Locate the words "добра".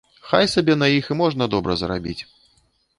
1.55-1.71